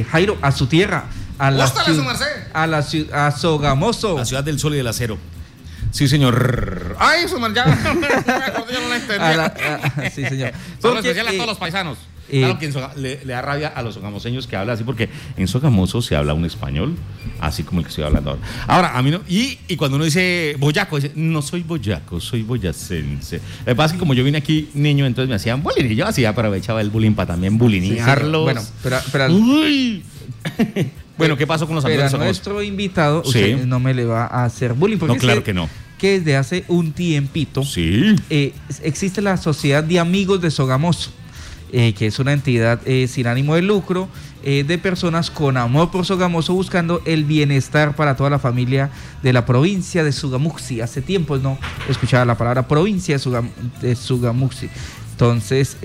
[0.00, 1.04] eh, Jairo, a su tierra,
[1.38, 1.64] a la,
[2.52, 4.16] a la ciu- a Sogamoso.
[4.18, 5.18] La ciudad del sol y del acero.
[5.92, 6.96] Sí, señor.
[7.00, 7.38] Ay, su
[8.70, 9.28] ya no la entendía.
[9.28, 10.52] A la- a- sí, señor.
[10.80, 11.98] Solo Porque, especial a eh, todos los paisanos.
[12.32, 14.84] Eh, Claro que en Soga- le, le da rabia a los sogamoseños que hablan así,
[14.84, 16.96] porque en Sogamoso se habla un español,
[17.40, 18.42] así como el que estoy hablando ahora.
[18.66, 19.20] Ahora, a mí no.
[19.28, 23.40] Y, y cuando uno dice boyaco, dice, no soy boyaco, soy boyacense.
[23.60, 25.90] Lo que pasa es que como yo vine aquí niño, entonces me hacían bullying.
[25.90, 28.46] Y yo así aprovechaba el bullying para también sí, bullyingarlos.
[28.48, 28.54] señor.
[28.54, 30.02] Bueno, pero, pero Uy.
[31.18, 32.26] bueno, ¿qué pasó con los pero amigos Sogamoso?
[32.28, 33.28] nuestro invitado, Sí.
[33.28, 34.98] usted no me le va a hacer bullying.
[34.98, 35.68] Porque No, claro que no.
[35.98, 38.16] Que desde hace un tiempito Sí.
[38.30, 41.10] eh, existe la Sociedad de Amigos de Sogamoso,
[41.72, 44.08] eh, que es una entidad eh, sin ánimo de lucro
[44.42, 48.90] eh, de personas con amor por Sogamoso buscando el bienestar para toda la familia
[49.22, 50.80] de la provincia de Sugamuxi.
[50.80, 53.50] Hace tiempo no escuchaba la palabra provincia de, Sugam-
[53.94, 54.68] Sugamuxi.
[55.12, 55.76] Entonces,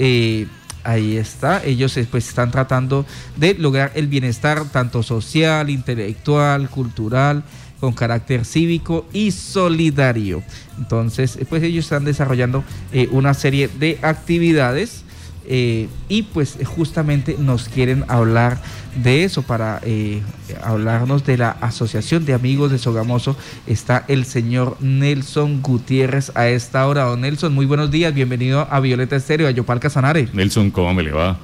[0.84, 1.63] ahí está.
[1.66, 3.05] Ellos pues están tratando
[3.36, 7.44] de lograr el bienestar tanto social, intelectual, cultural,
[7.81, 10.42] con carácter cívico y solidario.
[10.77, 12.64] Entonces, pues ellos están desarrollando
[13.11, 15.05] una serie de actividades
[15.48, 18.62] eh, y pues justamente nos quieren hablar
[19.02, 20.22] de eso para eh,
[20.64, 23.36] hablarnos de la Asociación de Amigos de Sogamoso.
[23.68, 27.04] Está el señor Nelson Gutiérrez a esta hora.
[27.04, 28.14] Don Nelson, muy buenos días.
[28.14, 30.30] Bienvenido a Violeta Estéreo, a Yopal Casanare.
[30.34, 31.38] Nelson, ¿cómo me le va?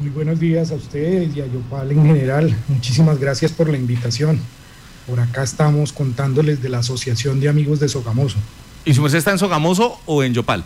[0.00, 2.56] Muy buenos días a ustedes y a Yopal en general.
[2.68, 4.38] Muchísimas gracias por la invitación.
[5.08, 8.36] Por acá estamos contándoles de la Asociación de Amigos de Sogamoso.
[8.84, 10.64] ¿Y su merced está en Sogamoso o en Yopal?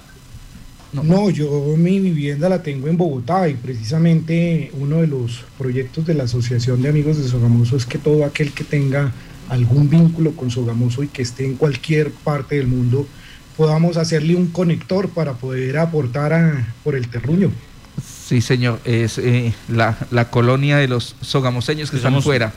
[0.92, 1.02] No.
[1.02, 6.14] No, yo mi vivienda la tengo en Bogotá y precisamente uno de los proyectos de
[6.14, 9.10] la Asociación de Amigos de Sogamoso es que todo aquel que tenga
[9.48, 13.06] algún vínculo con Sogamoso y que esté en cualquier parte del mundo
[13.56, 17.50] podamos hacerle un conector para poder aportar a- por el terruño.
[18.26, 22.52] Sí, señor, es eh, la, la colonia de los sogamoseños que están fuera,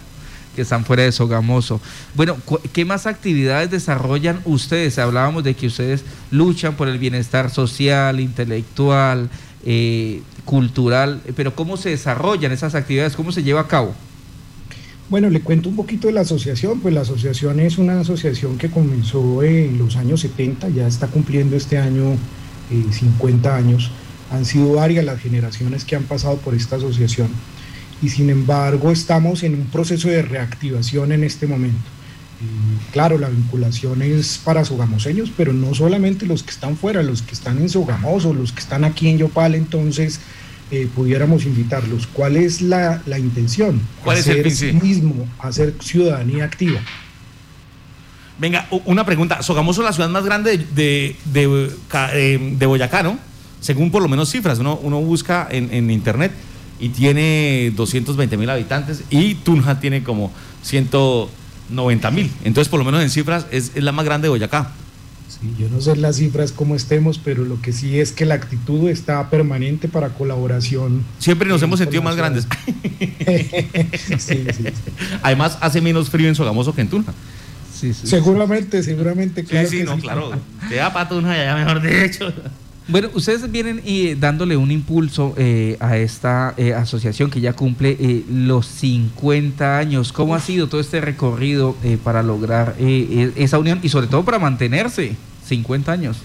[0.55, 1.79] que están fuera de Sogamoso.
[2.15, 2.37] Bueno,
[2.73, 4.97] ¿qué más actividades desarrollan ustedes?
[4.97, 9.29] Hablábamos de que ustedes luchan por el bienestar social, intelectual,
[9.65, 13.15] eh, cultural, pero ¿cómo se desarrollan esas actividades?
[13.15, 13.93] ¿Cómo se lleva a cabo?
[15.07, 16.79] Bueno, le cuento un poquito de la asociación.
[16.79, 21.55] Pues la asociación es una asociación que comenzó en los años 70, ya está cumpliendo
[21.55, 22.13] este año
[22.71, 23.91] eh, 50 años.
[24.31, 27.27] Han sido varias las generaciones que han pasado por esta asociación
[28.01, 31.95] y sin embargo estamos en un proceso de reactivación en este momento.
[32.41, 37.21] Y, claro, la vinculación es para sogamoseños, pero no solamente los que están fuera, los
[37.21, 40.19] que están en Sogamoso, los que están aquí en Yopal, entonces
[40.71, 42.07] eh, pudiéramos invitarlos.
[42.07, 43.81] ¿Cuál es la, la intención?
[44.03, 44.71] ¿Cuál es el hacer fin, sí?
[44.71, 46.81] civismo, hacer ciudadanía activa.
[48.37, 49.41] Venga, una pregunta.
[49.41, 51.71] Sogamoso es la ciudad más grande de, de, de,
[52.13, 53.17] eh, de Boyacá, ¿no?
[53.61, 54.59] Según por lo menos cifras.
[54.59, 56.33] Uno, uno busca en, en internet
[56.79, 60.31] y tiene 220 mil habitantes y Tunja tiene como
[60.63, 62.31] 190 mil.
[62.43, 64.71] Entonces, por lo menos en cifras, es, es la más grande de Boyacá.
[65.27, 68.35] Sí, yo no sé las cifras cómo estemos, pero lo que sí es que la
[68.35, 71.03] actitud está permanente para colaboración.
[71.19, 72.47] Siempre nos Sí, hemos sentido más grandes.
[73.97, 74.63] sí, sí, sí.
[75.23, 77.13] Además, hace menos frío en Sogamoso que en Tunja.
[77.73, 78.07] Sí, sí.
[78.07, 79.41] Seguramente, seguramente.
[79.41, 80.31] Sí, claro sí, que no, claro.
[80.69, 82.31] Queda para Tunja ya mejor dicho.
[82.87, 87.97] Bueno, ustedes vienen eh, dándole un impulso eh, a esta eh, asociación que ya cumple
[87.99, 90.13] eh, los 50 años.
[90.13, 94.23] ¿Cómo ha sido todo este recorrido eh, para lograr eh, esa unión y sobre todo
[94.23, 95.15] para mantenerse
[95.47, 96.17] 50 años?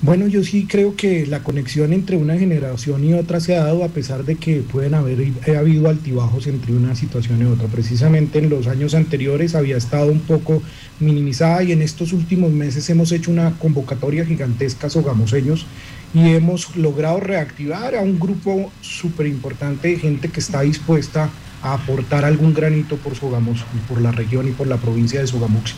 [0.00, 3.82] Bueno, yo sí creo que la conexión entre una generación y otra se ha dado
[3.82, 7.66] a pesar de que pueden haber eh, habido altibajos entre una situación y otra.
[7.66, 10.62] Precisamente en los años anteriores había estado un poco
[11.00, 15.66] minimizada y en estos últimos meses hemos hecho una convocatoria gigantesca sogamoseños
[16.14, 21.28] y hemos logrado reactivar a un grupo súper importante de gente que está dispuesta
[21.60, 25.26] a aportar algún granito por Sogamoso y por la región y por la provincia de
[25.26, 25.74] Sogamuxi.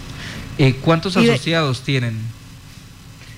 [0.58, 2.18] Eh, ¿Cuántos Y de- asociados tienen?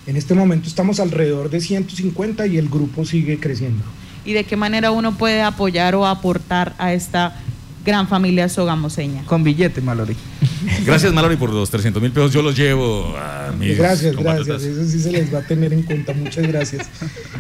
[0.07, 3.85] En este momento estamos alrededor de 150 y el grupo sigue creciendo.
[4.25, 7.41] ¿Y de qué manera uno puede apoyar o aportar a esta
[7.85, 9.25] gran familia sogamoseña?
[9.25, 10.17] Con billete, Mallory.
[10.87, 12.33] Gracias, Mallory, por los 300 mil pesos.
[12.33, 14.63] Yo los llevo a mis Gracias, gracias.
[14.63, 16.13] Eso sí se les va a tener en cuenta.
[16.15, 16.89] Muchas gracias.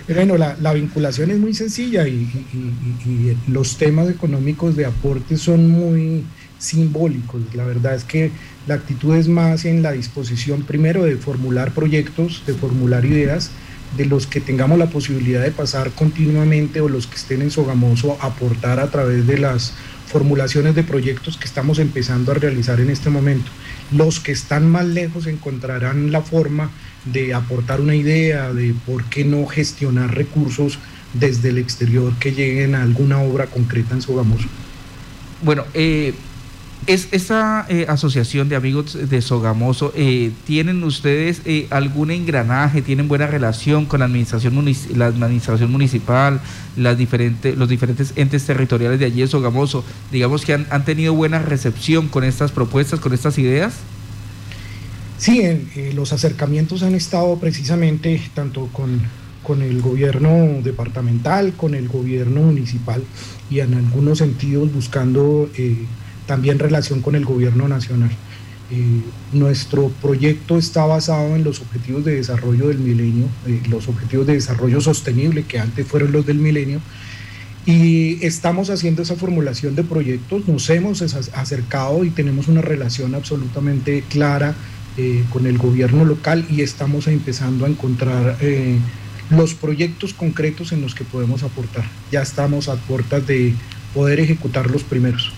[0.06, 2.46] Pero bueno, la, la vinculación es muy sencilla y, y-
[3.06, 6.24] y- y los temas económicos de aporte son muy
[6.58, 7.42] simbólicos.
[7.54, 8.30] La verdad es que
[8.66, 13.50] la actitud es más en la disposición primero de formular proyectos, de formular ideas,
[13.96, 18.16] de los que tengamos la posibilidad de pasar continuamente o los que estén en Sogamoso
[18.20, 19.74] aportar a través de las
[20.06, 23.50] formulaciones de proyectos que estamos empezando a realizar en este momento.
[23.90, 26.70] Los que están más lejos encontrarán la forma
[27.04, 30.78] de aportar una idea, de por qué no gestionar recursos
[31.14, 34.48] desde el exterior que lleguen a alguna obra concreta en Sogamoso.
[35.42, 36.14] Bueno, eh,
[36.86, 43.08] es, esa eh, asociación de amigos de Sogamoso, eh, ¿tienen ustedes eh, algún engranaje, tienen
[43.08, 46.40] buena relación con la administración, munici- la administración municipal,
[46.76, 49.84] las diferentes, los diferentes entes territoriales de allí de Sogamoso?
[50.10, 53.74] Digamos que han, han tenido buena recepción con estas propuestas, con estas ideas.
[55.18, 59.00] Sí, eh, los acercamientos han estado precisamente tanto con,
[59.44, 63.04] con el gobierno departamental, con el gobierno municipal
[63.48, 65.48] y en algunos sentidos buscando
[66.26, 68.10] también relación con el gobierno nacional.
[68.74, 69.02] Eh,
[69.34, 74.32] nuestro proyecto está basado en los objetivos de desarrollo del milenio, eh, los objetivos de
[74.32, 76.80] desarrollo sostenible que antes fueron los del milenio,
[77.66, 84.04] y estamos haciendo esa formulación de proyectos, nos hemos acercado y tenemos una relación absolutamente
[84.08, 84.54] clara
[84.96, 88.38] eh, con el gobierno local y estamos empezando a encontrar
[89.28, 91.84] los proyectos concretos en los que podemos aportar.
[92.10, 93.52] Ya estamos a puertas de
[93.92, 95.32] poder ejecutar los primeros.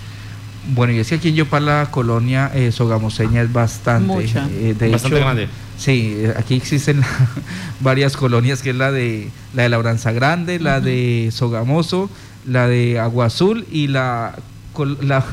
[0.68, 4.06] Bueno, y es que aquí en Yopal la colonia eh, sogamoseña es bastante.
[4.06, 4.48] Mucha.
[4.50, 5.48] eh, de Bastante hecho, grande.
[5.76, 7.02] Sí, eh, aquí existen
[7.80, 12.08] varias colonias, que es la de la de Labranza Grande, la de Sogamoso,
[12.46, 14.36] la de Agua Azul y la,
[15.02, 15.24] la,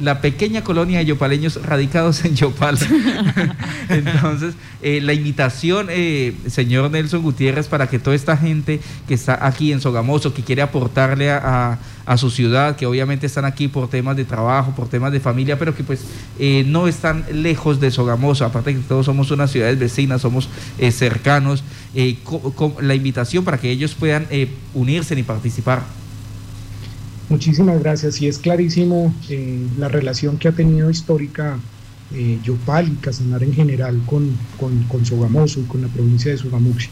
[0.00, 2.78] la pequeña colonia de yopaleños radicados en Yopal.
[3.88, 9.46] Entonces, eh, la invitación, eh, señor Nelson Gutiérrez, para que toda esta gente que está
[9.46, 13.66] aquí en Sogamoso, que quiere aportarle a, a- a su ciudad, que obviamente están aquí
[13.66, 16.04] por temas de trabajo, por temas de familia, pero que pues
[16.38, 20.90] eh, no están lejos de Sogamoso, aparte que todos somos unas ciudades vecinas, somos eh,
[20.92, 21.64] cercanos,
[21.94, 22.18] eh,
[22.82, 24.26] la invitación para que ellos puedan
[24.74, 25.82] unirse y participar.
[27.28, 28.20] Muchísimas gracias.
[28.20, 31.58] Y es clarísimo eh, la relación que ha tenido histórica
[32.14, 36.38] eh, Yopal y Casanare en general con, con, con Sogamoso y con la provincia de
[36.38, 36.90] Sogamuxi.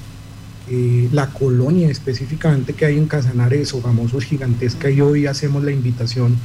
[0.70, 5.64] Eh, la colonia específicamente que hay en Casanare de Sogamoso es gigantesca y hoy hacemos
[5.64, 6.36] la invitación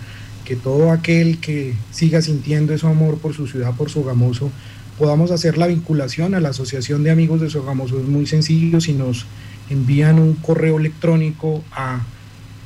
[0.43, 4.51] que todo aquel que siga sintiendo ese amor por su ciudad, por Sogamoso,
[4.97, 7.99] podamos hacer la vinculación a la Asociación de Amigos de Sogamoso.
[7.99, 9.25] Es muy sencillo si nos
[9.69, 12.01] envían un correo electrónico a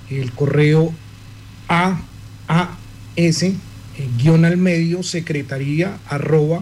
[0.09, 0.93] el correo
[1.71, 2.01] a
[2.49, 2.77] a
[3.15, 3.55] s eh,
[4.17, 6.61] guion al medio secretaría arroba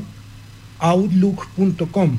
[0.78, 2.16] outlook.com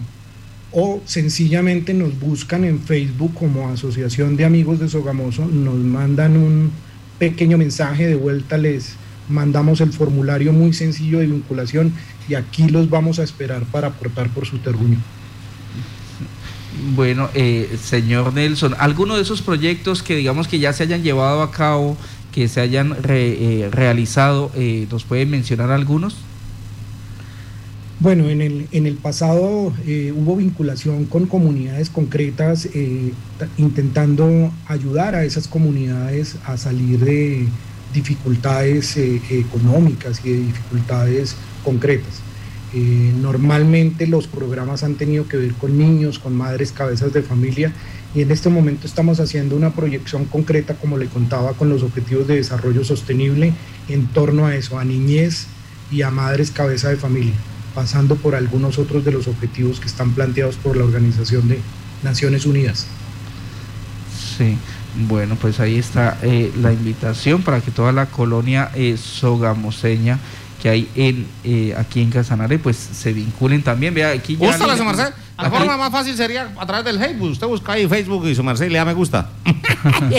[0.73, 6.71] o sencillamente nos buscan en Facebook como Asociación de Amigos de Sogamoso, nos mandan un
[7.19, 8.95] pequeño mensaje, de vuelta les
[9.29, 11.93] mandamos el formulario muy sencillo de vinculación
[12.29, 14.99] y aquí los vamos a esperar para aportar por su terruño.
[16.95, 21.43] Bueno, eh, señor Nelson, ¿alguno de esos proyectos que digamos que ya se hayan llevado
[21.43, 21.97] a cabo,
[22.33, 26.17] que se hayan eh, realizado, eh, nos puede mencionar algunos?
[27.99, 32.67] Bueno, en el, en el pasado eh, hubo vinculación con comunidades concretas,
[33.39, 37.47] ta- intentando ayudar a esas comunidades a salir de
[37.93, 42.23] dificultades económicas y de dificultades concretas.
[42.73, 47.73] Eh, normalmente los programas han tenido que ver con niños, con madres, cabezas de familia,
[48.15, 52.27] y en este momento estamos haciendo una proyección concreta, como le contaba, con los objetivos
[52.27, 53.53] de desarrollo sostenible
[53.89, 55.47] en torno a eso, a niñez
[55.91, 57.35] y a madres, cabeza de familia
[57.75, 61.61] pasando por algunos otros de los objetivos que están planteados por la Organización de
[62.03, 62.87] Naciones Unidas.
[64.37, 64.57] Sí,
[65.09, 70.19] bueno, pues ahí está eh, la invitación para que toda la colonia eh, sogamoseña
[70.63, 73.95] que hay en eh, aquí en Casanare, pues se vinculen también.
[73.95, 74.47] Vea, aquí ya.
[74.49, 75.13] Gústale, su merced.
[75.39, 77.31] La Aquí- forma más fácil sería a través del Facebook.
[77.31, 79.31] Usted busca ahí Facebook y su merced y le da me gusta.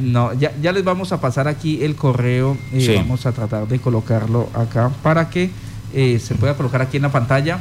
[0.00, 2.56] No, ya, ya les vamos a pasar aquí el correo.
[2.72, 2.94] eh, Sí.
[2.96, 5.50] Vamos a tratar de colocarlo acá para que
[5.94, 7.58] eh, se pueda colocar aquí en la pantalla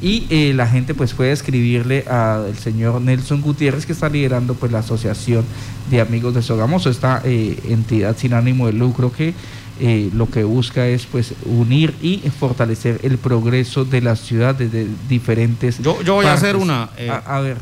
[0.00, 4.72] y eh, la gente pues puede escribirle al señor Nelson Gutiérrez que está liderando pues
[4.72, 5.44] la Asociación
[5.90, 9.34] de Amigos de Sogamoso, esta eh, entidad sin ánimo de lucro que
[9.84, 14.86] eh, lo que busca es pues unir y fortalecer el progreso de la ciudad desde
[15.08, 17.56] diferentes Yo- yo voy a hacer una, eh, a, a ver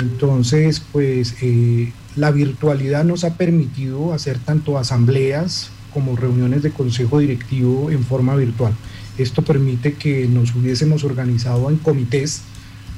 [0.00, 7.20] Entonces, pues eh, la virtualidad nos ha permitido hacer tanto asambleas como reuniones de consejo
[7.20, 8.72] directivo en forma virtual.
[9.20, 12.42] Esto permite que nos hubiésemos organizado en comités,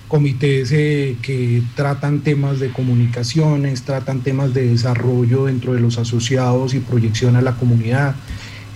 [0.06, 6.74] comités eh, que tratan temas de comunicaciones, tratan temas de desarrollo dentro de los asociados
[6.74, 8.14] y proyección a la comunidad,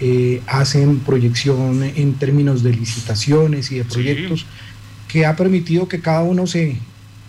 [0.00, 4.46] eh, hacen proyección en términos de licitaciones y de proyectos, sí.
[5.08, 6.78] que ha permitido que cada uno se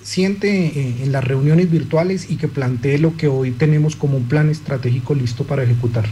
[0.02, 4.24] siente eh, en las reuniones virtuales y que plantee lo que hoy tenemos como un
[4.24, 6.06] plan estratégico listo para ejecutar.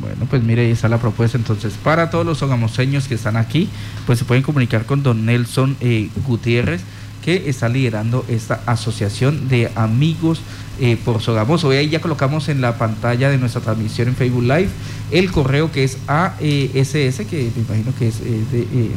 [0.00, 1.36] Bueno, pues mire, ahí está la propuesta.
[1.36, 3.68] Entonces, para todos los sogamoseños que están aquí,
[4.06, 6.80] pues se pueden comunicar con don Nelson eh, Gutiérrez,
[7.22, 10.40] que está liderando esta asociación de amigos
[10.80, 11.68] eh, por Sogamoso.
[11.68, 14.68] Hoy ahí ya colocamos en la pantalla de nuestra transmisión en Facebook Live
[15.10, 18.90] el correo que es ASS, que me imagino que es eh, de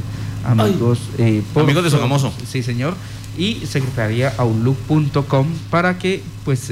[0.45, 0.99] amigos
[1.53, 2.33] por amigos de Sogamoso.
[2.49, 2.95] Sí, señor.
[3.37, 6.71] Y secretaría outlook.com para que pues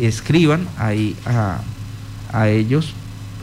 [0.00, 1.60] escriban ahí a,
[2.32, 2.94] a ellos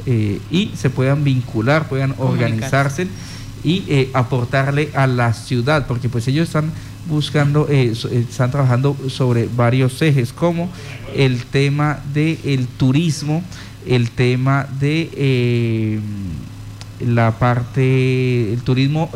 [0.05, 3.07] eh, y se puedan vincular, puedan organizarse
[3.63, 6.71] y eh, aportarle a la ciudad, porque pues ellos están
[7.07, 10.69] buscando, eh, están trabajando sobre varios ejes, como
[11.15, 13.43] el tema del el turismo,
[13.85, 15.99] el tema de
[16.99, 19.09] la parte, el turismo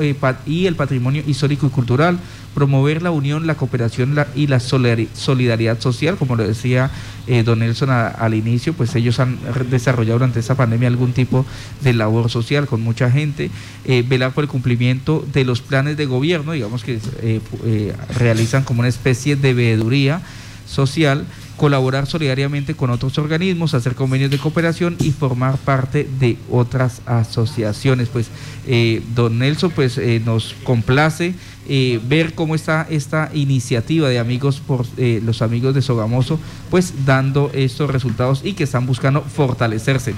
[0.45, 2.19] y el patrimonio histórico y cultural,
[2.53, 6.91] promover la unión, la cooperación y la solidaridad social, como lo decía
[7.27, 11.45] eh, don Nelson al inicio, pues ellos han desarrollado durante esta pandemia algún tipo
[11.81, 13.49] de labor social con mucha gente,
[13.85, 18.81] eh, velar por el cumplimiento de los planes de gobierno, digamos que eh, realizan como
[18.81, 20.21] una especie de veeduría
[20.67, 21.25] social,
[21.61, 28.09] colaborar solidariamente con otros organismos, hacer convenios de cooperación y formar parte de otras asociaciones.
[28.09, 28.29] Pues
[28.65, 31.35] eh, don Nelson pues eh, nos complace
[31.69, 36.39] eh, ver cómo está esta iniciativa de amigos por los amigos de Sogamoso,
[36.71, 40.15] pues dando estos resultados y que están buscando fortalecerse.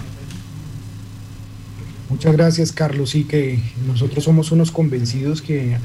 [2.08, 3.10] Muchas gracias, Carlos.
[3.10, 5.76] Sí, que nosotros somos unos convencidos que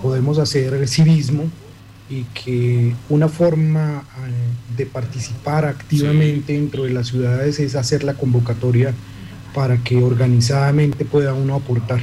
[0.00, 1.50] podemos hacer civismo
[2.10, 8.14] y que una forma eh, de participar activamente dentro de las ciudades es hacer la
[8.14, 8.94] convocatoria
[9.54, 12.00] para que organizadamente pueda uno aportar.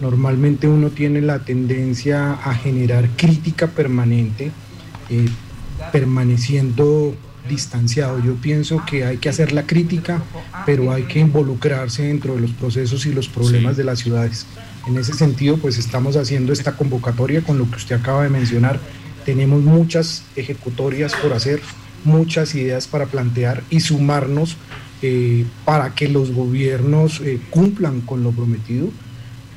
[0.00, 4.50] Normalmente uno tiene la tendencia a generar crítica permanente,
[5.10, 5.26] eh,
[5.92, 7.16] permaneciendo
[7.48, 8.22] distanciado.
[8.22, 10.22] Yo pienso que hay que hacer la crítica,
[10.66, 13.78] pero hay que involucrarse dentro de los procesos y los problemas sí.
[13.78, 14.46] de las ciudades.
[14.86, 18.78] En ese sentido, pues estamos haciendo esta convocatoria con lo que usted acaba de mencionar.
[19.28, 21.60] Tenemos muchas ejecutorias por hacer,
[22.02, 24.56] muchas ideas para plantear y sumarnos
[25.02, 28.88] eh, para que los gobiernos eh, cumplan con lo prometido,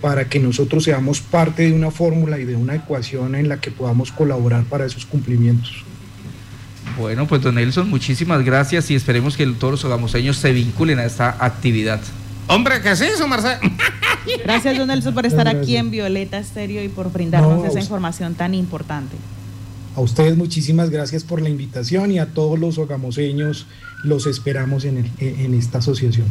[0.01, 3.71] para que nosotros seamos parte de una fórmula y de una ecuación en la que
[3.71, 5.85] podamos colaborar para esos cumplimientos.
[6.99, 11.05] Bueno, pues don Nelson, muchísimas gracias y esperemos que todos los sogamoseños se vinculen a
[11.05, 12.01] esta actividad.
[12.47, 13.55] Hombre, que sí, su merced.
[14.43, 18.35] Gracias, don Nelson, por estar aquí en Violeta Estéreo y por brindarnos no, esa información
[18.35, 19.15] tan importante.
[19.95, 23.67] A ustedes muchísimas gracias por la invitación y a todos los sogamoseños
[24.03, 26.27] los esperamos en, el, en esta asociación.